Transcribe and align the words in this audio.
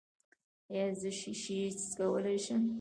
ایا 0.71 0.85
زه 0.99 1.09
شیشې 1.19 1.59
څکولی 1.89 2.37
شم؟ 2.45 2.61